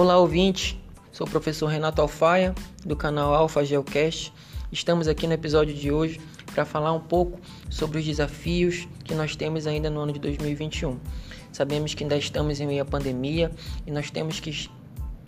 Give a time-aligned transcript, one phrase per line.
[0.00, 0.80] Olá, ouvinte.
[1.10, 2.54] Sou o professor Renato Alfaia,
[2.86, 4.32] do canal Alfa Geocast.
[4.70, 6.20] Estamos aqui no episódio de hoje
[6.54, 11.00] para falar um pouco sobre os desafios que nós temos ainda no ano de 2021.
[11.50, 13.50] Sabemos que ainda estamos em meio à pandemia
[13.84, 14.70] e nós temos que,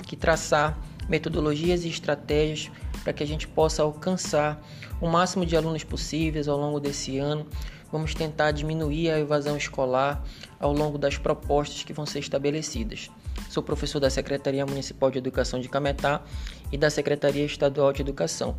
[0.06, 0.78] que traçar
[1.08, 2.70] metodologias e estratégias
[3.02, 4.64] para que a gente possa alcançar
[5.00, 7.44] o máximo de alunos possíveis ao longo desse ano.
[7.90, 10.22] Vamos tentar diminuir a evasão escolar
[10.60, 13.10] ao longo das propostas que vão ser estabelecidas.
[13.50, 16.22] Sou professor da Secretaria Municipal de Educação de Cametá
[16.70, 18.54] e da Secretaria Estadual de Educação,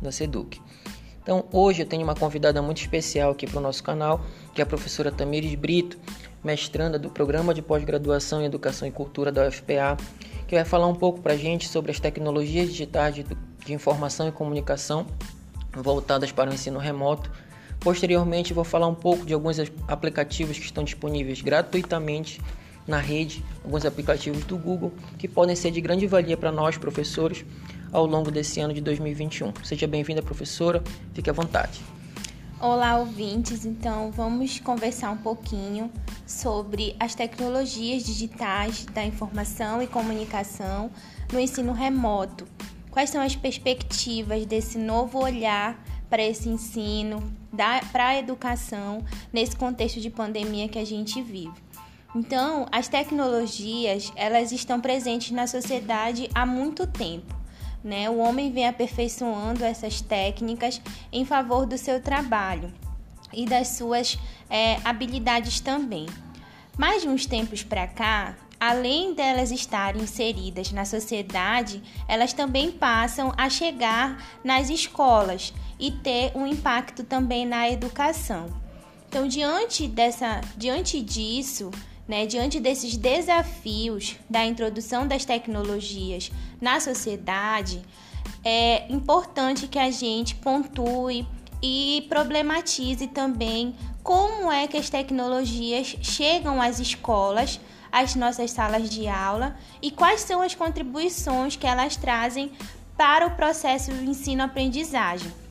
[0.00, 0.62] da SEDUC.
[1.20, 4.24] Então, hoje eu tenho uma convidada muito especial aqui para o nosso canal,
[4.54, 5.98] que é a professora Tamires Brito,
[6.44, 9.96] mestranda do Programa de Pós-Graduação em Educação e Cultura da UFPA,
[10.46, 14.28] que vai falar um pouco para a gente sobre as tecnologias digitais de, de informação
[14.28, 15.08] e comunicação
[15.74, 17.32] voltadas para o ensino remoto.
[17.80, 19.56] Posteriormente, vou falar um pouco de alguns
[19.88, 22.40] aplicativos que estão disponíveis gratuitamente
[22.86, 27.44] na rede, alguns aplicativos do Google que podem ser de grande valia para nós, professores,
[27.92, 29.52] ao longo desse ano de 2021.
[29.64, 31.80] Seja bem-vinda, professora, fique à vontade.
[32.58, 33.66] Olá, ouvintes.
[33.66, 35.90] Então, vamos conversar um pouquinho
[36.26, 40.90] sobre as tecnologias digitais da informação e comunicação
[41.30, 42.46] no ensino remoto.
[42.90, 47.22] Quais são as perspectivas desse novo olhar para esse ensino,
[47.92, 51.65] para a educação, nesse contexto de pandemia que a gente vive?
[52.18, 57.36] Então, as tecnologias, elas estão presentes na sociedade há muito tempo.
[57.84, 58.08] Né?
[58.08, 60.80] O homem vem aperfeiçoando essas técnicas
[61.12, 62.72] em favor do seu trabalho
[63.34, 66.06] e das suas é, habilidades também.
[66.78, 73.30] Mas de uns tempos para cá, além delas estarem inseridas na sociedade, elas também passam
[73.36, 78.46] a chegar nas escolas e ter um impacto também na educação.
[79.06, 81.70] Então, diante dessa, diante disso,
[82.06, 86.30] né, diante desses desafios da introdução das tecnologias
[86.60, 87.82] na sociedade,
[88.44, 91.26] é importante que a gente pontue
[91.62, 97.58] e problematize também como é que as tecnologias chegam às escolas,
[97.90, 102.52] às nossas salas de aula e quais são as contribuições que elas trazem
[102.96, 105.45] para o processo de ensino-aprendizagem.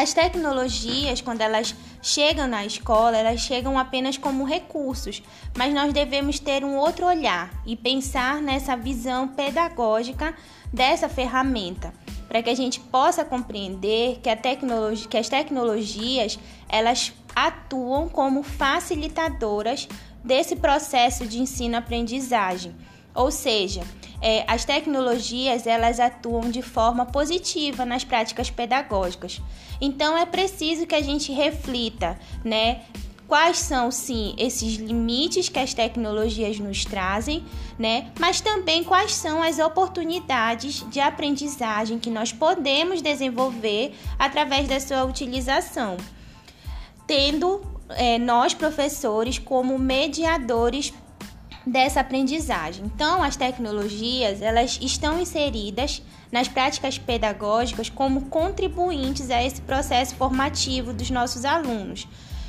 [0.00, 5.20] As tecnologias, quando elas chegam na escola, elas chegam apenas como recursos,
[5.56, 10.36] mas nós devemos ter um outro olhar e pensar nessa visão pedagógica
[10.72, 11.92] dessa ferramenta,
[12.28, 16.38] para que a gente possa compreender que, a tecnologia, que as tecnologias
[16.68, 19.88] elas atuam como facilitadoras
[20.22, 22.72] desse processo de ensino-aprendizagem,
[23.18, 23.82] ou seja,
[24.22, 29.42] é, as tecnologias elas atuam de forma positiva nas práticas pedagógicas.
[29.80, 32.82] Então é preciso que a gente reflita, né?
[33.26, 37.44] Quais são, sim, esses limites que as tecnologias nos trazem,
[37.76, 38.10] né?
[38.20, 45.04] Mas também quais são as oportunidades de aprendizagem que nós podemos desenvolver através da sua
[45.04, 45.96] utilização,
[47.06, 50.92] tendo é, nós, professores, como mediadores
[51.70, 52.84] dessa aprendizagem.
[52.84, 60.92] Então, as tecnologias, elas estão inseridas nas práticas pedagógicas como contribuintes a esse processo formativo
[60.92, 62.06] dos nossos alunos.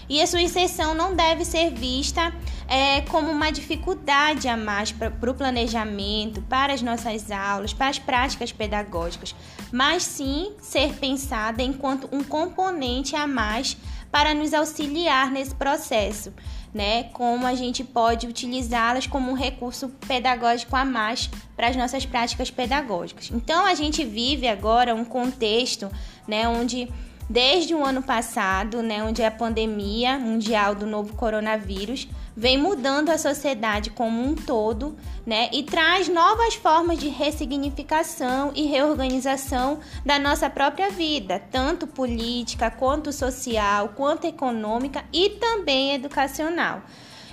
[0.09, 2.33] E a sua inserção não deve ser vista
[2.67, 7.99] é, como uma dificuldade a mais para o planejamento, para as nossas aulas, para as
[7.99, 9.35] práticas pedagógicas,
[9.71, 13.77] mas sim ser pensada enquanto um componente a mais
[14.11, 16.33] para nos auxiliar nesse processo
[16.73, 17.03] né?
[17.13, 22.51] Como a gente pode utilizá-las como um recurso pedagógico a mais para as nossas práticas
[22.51, 23.31] pedagógicas.
[23.31, 25.91] Então a gente vive agora um contexto,
[26.27, 26.87] né, onde
[27.29, 33.17] desde o ano passado, né, onde a pandemia mundial do novo coronavírus vem mudando a
[33.17, 40.49] sociedade como um todo, né, e traz novas formas de ressignificação e reorganização da nossa
[40.49, 46.81] própria vida, tanto política, quanto social, quanto econômica e também educacional.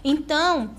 [0.05, 0.71] Então,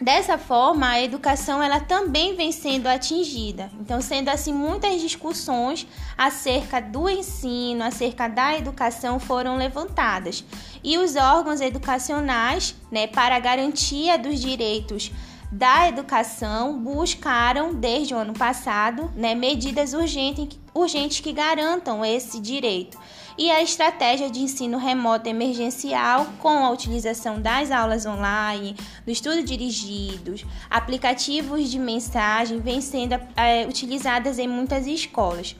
[0.00, 3.70] Dessa forma, a educação ela também vem sendo atingida.
[3.80, 5.86] Então, sendo assim, muitas discussões
[6.18, 10.44] acerca do ensino, acerca da educação foram levantadas.
[10.84, 15.10] E os órgãos educacionais, né, para garantia dos direitos
[15.50, 22.98] da educação, buscaram desde o ano passado, né, medidas urgentes, urgentes que garantam esse direito
[23.38, 28.74] e a estratégia de ensino remoto emergencial com a utilização das aulas online,
[29.04, 35.54] do estudo dirigidos, aplicativos de mensagem vêm sendo é, utilizadas em muitas escolas.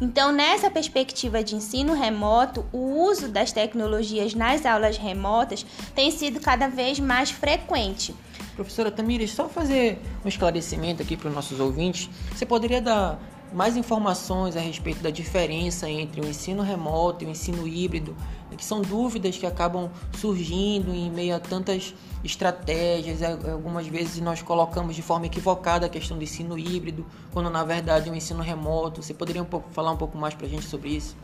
[0.00, 5.64] Então, nessa perspectiva de ensino remoto, o uso das tecnologias nas aulas remotas
[5.94, 8.12] tem sido cada vez mais frequente.
[8.56, 12.10] Professora Tamires, só fazer um esclarecimento aqui para os nossos ouvintes.
[12.34, 13.18] Você poderia dar
[13.54, 18.16] mais informações a respeito da diferença entre o ensino remoto e o ensino híbrido,
[18.56, 21.94] que são dúvidas que acabam surgindo em meio a tantas
[22.24, 23.20] estratégias.
[23.22, 28.08] Algumas vezes nós colocamos de forma equivocada a questão do ensino híbrido, quando na verdade
[28.08, 29.02] é um ensino remoto.
[29.02, 31.16] Você poderia um pouco, falar um pouco mais para a gente sobre isso?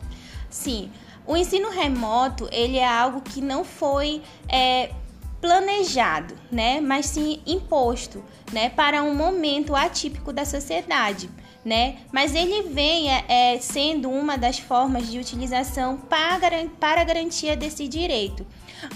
[0.49, 0.91] Sim,
[1.27, 4.91] o ensino remoto ele é algo que não foi é,
[5.39, 11.29] planejado, né, mas sim imposto, né, para um momento atípico da sociedade
[11.63, 11.97] né?
[12.11, 17.87] Mas ele vem é, é, sendo uma das formas de utilização para, para garantia desse
[17.87, 18.45] direito.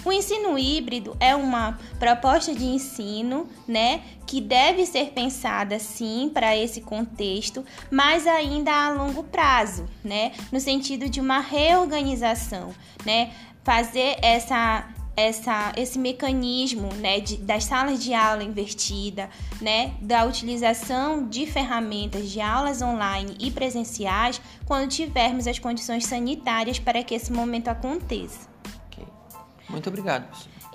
[0.06, 6.56] O ensino híbrido é uma proposta de ensino, né, que deve ser pensada sim para
[6.56, 12.74] esse contexto, mas ainda a longo prazo, né, no sentido de uma reorganização,
[13.06, 13.31] né,
[13.63, 19.30] fazer essa essa, esse mecanismo né, de, das salas de aula invertida,
[19.62, 26.80] né, da utilização de ferramentas de aulas online e presenciais quando tivermos as condições sanitárias
[26.80, 28.48] para que esse momento aconteça.
[28.92, 29.06] Okay.
[29.69, 30.25] Muito obrigado.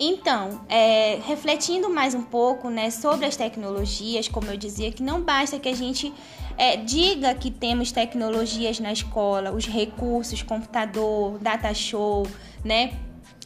[0.00, 5.20] Então, é, refletindo mais um pouco né, sobre as tecnologias, como eu dizia, que não
[5.20, 6.14] basta que a gente
[6.56, 12.24] é, diga que temos tecnologias na escola, os recursos, computador, data show,
[12.64, 12.92] né?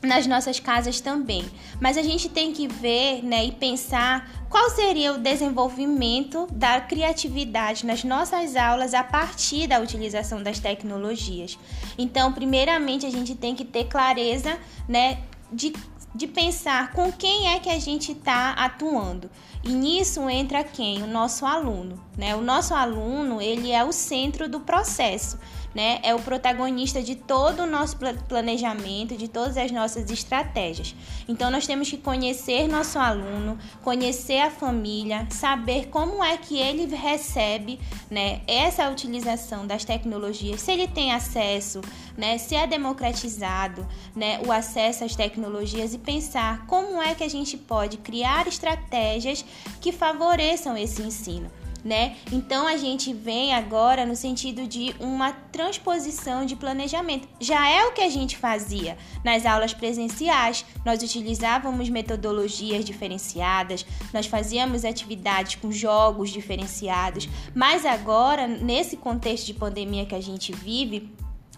[0.03, 1.45] Nas nossas casas também.
[1.81, 7.87] Mas a gente tem que ver né, e pensar qual seria o desenvolvimento da criatividade
[7.87, 11.59] nas nossas aulas a partir da utilização das tecnologias.
[11.97, 14.59] Então, primeiramente, a gente tem que ter clareza
[14.89, 15.21] né,
[15.51, 15.73] de,
[16.15, 19.31] de pensar com quem é que a gente está atuando.
[19.65, 21.03] E nisso entra quem?
[21.03, 22.03] O nosso aluno.
[22.19, 22.35] Né?
[22.35, 25.39] O nosso aluno ele é o centro do processo
[25.75, 27.97] né, é o protagonista de todo o nosso
[28.29, 30.95] planejamento, de todas as nossas estratégias.
[31.29, 36.95] Então, nós temos que conhecer nosso aluno, conhecer a família, saber como é que ele
[36.95, 37.79] recebe
[38.11, 41.81] né, essa utilização das tecnologias, se ele tem acesso,
[42.17, 47.29] né, se é democratizado né, o acesso às tecnologias e pensar como é que a
[47.29, 49.45] gente pode criar estratégias
[49.81, 51.51] que favoreçam esse ensino
[51.84, 52.17] né?
[52.31, 57.29] Então a gente vem agora no sentido de uma transposição de planejamento.
[57.40, 60.64] Já é o que a gente fazia nas aulas presenciais.
[60.84, 69.55] Nós utilizávamos metodologias diferenciadas, nós fazíamos atividades com jogos diferenciados, mas agora nesse contexto de
[69.55, 71.11] pandemia que a gente vive,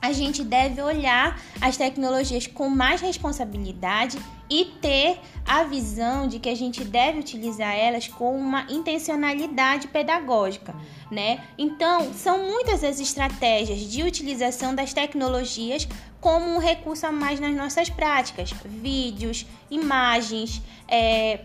[0.05, 4.19] a gente deve olhar as tecnologias com mais responsabilidade
[4.51, 10.75] e ter a visão de que a gente deve utilizar elas com uma intencionalidade pedagógica,
[11.11, 11.43] né?
[11.57, 15.89] Então, são muitas as estratégias de utilização das tecnologias
[16.21, 21.41] como um recurso a mais nas nossas práticas, vídeos, imagens, é,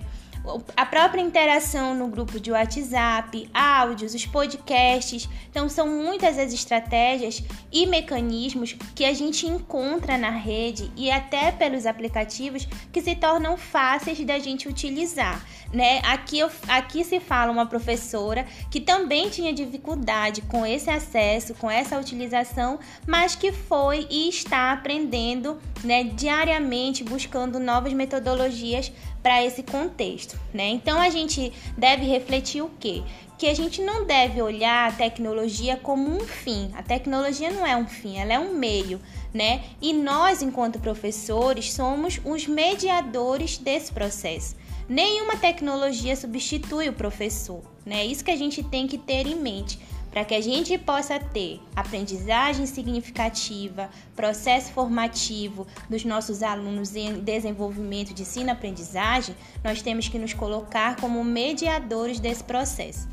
[0.75, 5.29] a própria interação no grupo de WhatsApp, áudios, os podcasts.
[5.49, 11.51] Então, são muitas as estratégias e mecanismos que a gente encontra na rede e até
[11.51, 15.45] pelos aplicativos que se tornam fáceis da gente utilizar.
[15.71, 15.99] Né?
[16.03, 21.69] Aqui, eu, aqui se fala uma professora que também tinha dificuldade com esse acesso, com
[21.69, 29.63] essa utilização, mas que foi e está aprendendo né, diariamente, buscando novas metodologias para esse
[29.63, 30.69] contexto, né?
[30.69, 33.03] Então a gente deve refletir o quê?
[33.37, 36.71] Que a gente não deve olhar a tecnologia como um fim.
[36.73, 38.99] A tecnologia não é um fim, ela é um meio,
[39.33, 39.63] né?
[39.81, 44.55] E nós, enquanto professores, somos os mediadores desse processo.
[44.87, 48.05] Nenhuma tecnologia substitui o professor, né?
[48.05, 49.79] Isso que a gente tem que ter em mente
[50.11, 58.13] para que a gente possa ter aprendizagem significativa, processo formativo dos nossos alunos em desenvolvimento
[58.13, 63.07] de ensino-aprendizagem, nós temos que nos colocar como mediadores desse processo.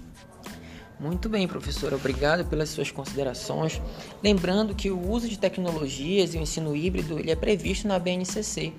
[0.99, 3.83] Muito bem, professora, obrigado pelas suas considerações.
[4.23, 8.73] Lembrando que o uso de tecnologias e o ensino híbrido ele é previsto na BNCC.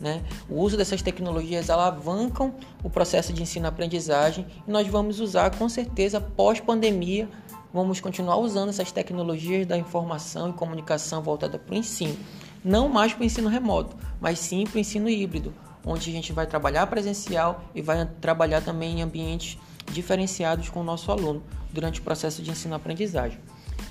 [0.00, 0.22] Né?
[0.48, 6.20] O uso dessas tecnologias alavancam o processo de ensino-aprendizagem e nós vamos usar com certeza
[6.20, 7.28] pós-pandemia
[7.72, 12.16] vamos continuar usando essas tecnologias da informação e comunicação voltada para o ensino.
[12.64, 16.32] Não mais para o ensino remoto, mas sim para o ensino híbrido, onde a gente
[16.32, 19.58] vai trabalhar presencial e vai trabalhar também em ambientes
[19.92, 23.38] diferenciados com o nosso aluno durante o processo de ensino-aprendizagem.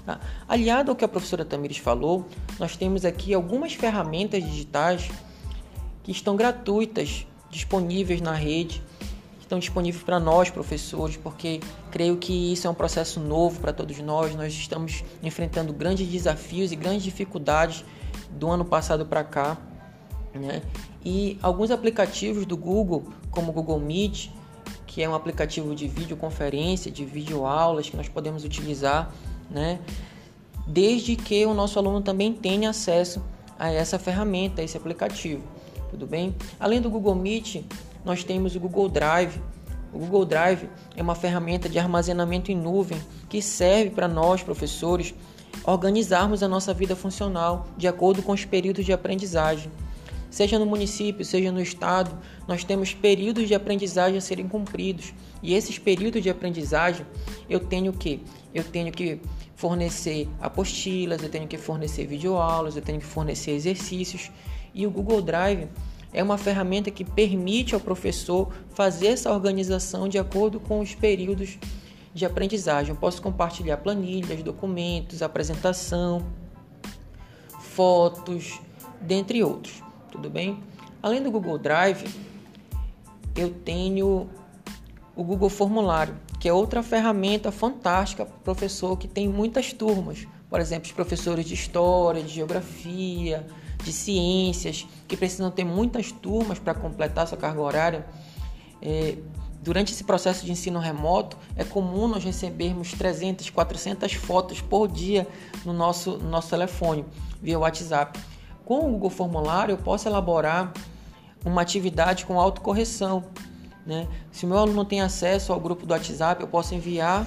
[0.05, 0.19] Tá?
[0.47, 2.27] Aliado ao que a professora Tamires falou,
[2.59, 5.09] nós temos aqui algumas ferramentas digitais
[6.03, 8.81] que estão gratuitas, disponíveis na rede
[9.47, 13.97] estão disponíveis para nós, professores, porque creio que isso é um processo novo para todos
[13.99, 14.35] nós.
[14.35, 17.83] Nós estamos enfrentando grandes desafios e grandes dificuldades
[18.29, 19.57] do ano passado para cá.
[20.33, 20.61] Né?
[21.03, 24.29] E alguns aplicativos do Google, como o Google Meet,
[24.85, 29.11] que é um aplicativo de videoconferência, de videoaulas que nós podemos utilizar,
[29.49, 29.79] né?
[30.67, 33.23] desde que o nosso aluno também tenha acesso
[33.57, 35.41] a essa ferramenta, a esse aplicativo.
[35.89, 36.35] Tudo bem?
[36.59, 37.63] Além do Google Meet,
[38.07, 39.41] nós temos o Google Drive.
[39.91, 42.97] O Google Drive é uma ferramenta de armazenamento em nuvem
[43.27, 45.13] que serve para nós, professores,
[45.65, 49.69] organizarmos a nossa vida funcional de acordo com os períodos de aprendizagem.
[50.29, 55.13] Seja no município, seja no estado, nós temos períodos de aprendizagem a serem cumpridos.
[55.43, 57.05] E esses períodos de aprendizagem,
[57.49, 58.23] eu tenho que
[58.53, 59.19] eu tenho que
[59.55, 64.31] fornecer apostilas, eu tenho que fornecer videoaulas, eu tenho que fornecer exercícios.
[64.73, 65.67] E o Google Drive
[66.13, 71.57] é uma ferramenta que permite ao professor fazer essa organização de acordo com os períodos
[72.13, 72.91] de aprendizagem.
[72.91, 76.25] Eu posso compartilhar planilhas, documentos, apresentação,
[77.59, 78.59] fotos,
[78.99, 79.83] dentre outros.
[80.11, 80.59] Tudo bem?
[81.01, 82.05] Além do Google Drive,
[83.35, 84.27] eu tenho
[85.15, 90.27] o Google Formulário, que é outra ferramenta fantástica para o professor que tem muitas turmas.
[90.49, 93.45] Por exemplo, os professores de história, de geografia,
[93.87, 98.05] de ciências, que precisam ter muitas turmas para completar sua carga horária.
[98.81, 99.17] É,
[99.61, 105.27] durante esse processo de ensino remoto, é comum nós recebermos 300, 400 fotos por dia
[105.65, 107.05] no nosso, no nosso telefone,
[107.41, 108.19] via WhatsApp.
[108.65, 110.73] Com o Google Formulário, eu posso elaborar
[111.45, 113.23] uma atividade com autocorreção.
[113.85, 114.07] Né?
[114.31, 117.25] Se o meu aluno tem acesso ao grupo do WhatsApp, eu posso enviar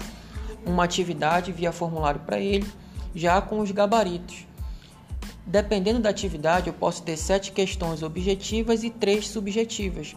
[0.66, 2.70] uma atividade via formulário para ele,
[3.14, 4.49] já com os gabaritos.
[5.50, 10.14] Dependendo da atividade, eu posso ter sete questões objetivas e três subjetivas.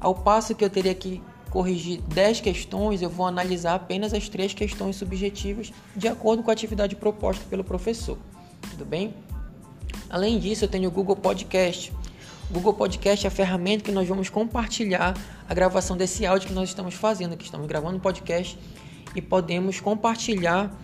[0.00, 4.54] Ao passo que eu teria que corrigir 10 questões, eu vou analisar apenas as três
[4.54, 8.16] questões subjetivas de acordo com a atividade proposta pelo professor.
[8.70, 9.12] Tudo bem?
[10.08, 11.92] Além disso, eu tenho o Google Podcast.
[12.48, 15.14] O Google Podcast é a ferramenta que nós vamos compartilhar
[15.46, 18.58] a gravação desse áudio que nós estamos fazendo, que estamos gravando um podcast
[19.14, 20.74] e podemos compartilhar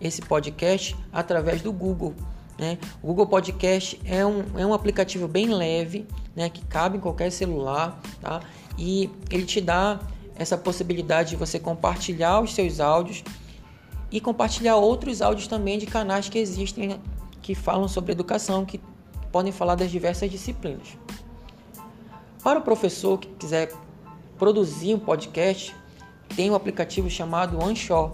[0.00, 2.14] esse podcast através do Google.
[2.60, 2.76] Né?
[3.02, 7.32] O Google Podcast é um, é um aplicativo bem leve, né, que cabe em qualquer
[7.32, 8.42] celular, tá?
[8.76, 9.98] e ele te dá
[10.36, 13.24] essa possibilidade de você compartilhar os seus áudios
[14.12, 17.00] e compartilhar outros áudios também de canais que existem
[17.40, 18.78] que falam sobre educação, que
[19.32, 20.98] podem falar das diversas disciplinas.
[22.44, 23.72] Para o professor que quiser
[24.38, 25.74] produzir um podcast,
[26.36, 28.12] tem um aplicativo chamado Anchor,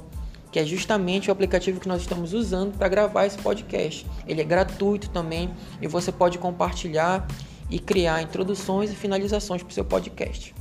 [0.56, 4.06] que é justamente o aplicativo que nós estamos usando para gravar esse podcast.
[4.26, 5.50] Ele é gratuito também
[5.82, 7.28] e você pode compartilhar
[7.68, 10.54] e criar introduções e finalizações para o seu podcast.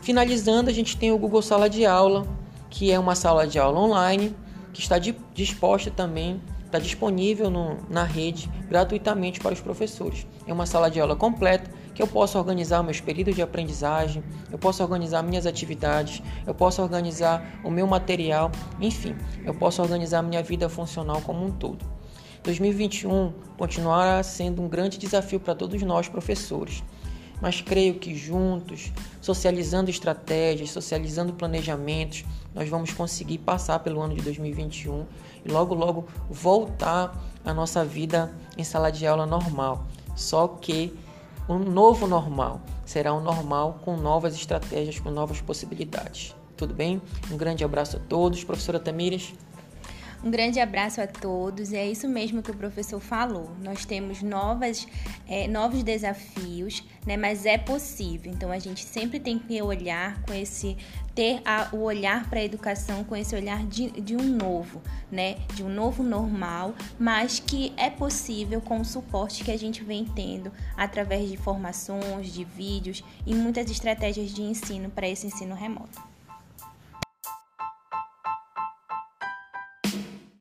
[0.00, 2.26] Finalizando, a gente tem o Google Sala de Aula,
[2.70, 4.34] que é uma sala de aula online
[4.72, 10.26] que está disposta também está disponível no, na rede gratuitamente para os professores.
[10.46, 11.70] É uma sala de aula completa
[12.02, 17.60] eu posso organizar meus períodos de aprendizagem, eu posso organizar minhas atividades, eu posso organizar
[17.62, 21.84] o meu material, enfim, eu posso organizar minha vida funcional como um todo.
[22.42, 26.82] 2021 continuará sendo um grande desafio para todos nós, professores
[27.42, 34.22] mas creio que juntos, socializando estratégias, socializando planejamentos, nós vamos conseguir passar pelo ano de
[34.22, 35.04] 2021
[35.44, 39.84] e logo logo voltar à nossa vida em sala de aula normal.
[40.14, 40.96] Só que
[41.48, 46.34] um novo normal será um normal com novas estratégias, com novas possibilidades.
[46.56, 47.00] Tudo bem?
[47.30, 48.44] Um grande abraço a todos.
[48.44, 49.34] Professora Tamires.
[50.24, 51.72] Um grande abraço a todos.
[51.72, 53.50] É isso mesmo que o professor falou.
[53.60, 54.86] Nós temos novas,
[55.26, 57.16] é, novos desafios, né?
[57.16, 58.32] Mas é possível.
[58.32, 60.76] Então a gente sempre tem que olhar com esse
[61.12, 65.38] ter a, o olhar para a educação com esse olhar de, de um novo, né?
[65.54, 70.04] De um novo normal, mas que é possível com o suporte que a gente vem
[70.04, 76.11] tendo através de formações, de vídeos e muitas estratégias de ensino para esse ensino remoto.